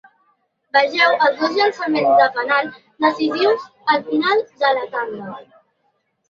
[0.77, 2.71] Vegeu els dos llançaments de penal
[3.05, 5.37] decisius al final de la tanda.